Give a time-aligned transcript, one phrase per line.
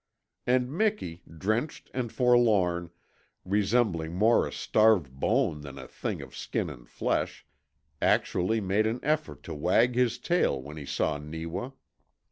[0.47, 2.89] And Miki, drenched and forlorn,
[3.45, 7.45] resembling more a starved bone than a thing of skin and flesh,
[8.01, 11.69] actually made an effort to wag his tail when he saw Neewa.